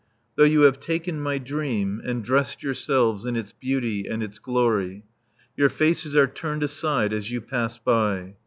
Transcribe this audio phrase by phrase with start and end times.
[0.35, 5.03] Though you have taken my dream, And dressed yourselves in its beauty and its glory,
[5.55, 8.33] Your faces are turned aside as you pass by.